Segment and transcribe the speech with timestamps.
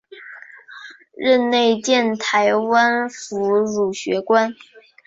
[1.15, 4.55] 任内建台湾府儒学宫。